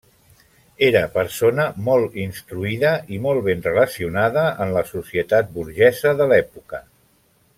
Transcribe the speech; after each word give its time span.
Era 0.85 1.01
persona 1.17 1.65
molt 1.89 2.15
instruïda 2.23 2.93
i 3.17 3.21
molt 3.27 3.45
ben 3.49 3.61
relacionada 3.67 4.47
en 4.67 4.75
la 4.79 4.85
societat 4.93 5.55
burgesa 5.59 6.19
de 6.23 6.29
l'època. 6.35 6.83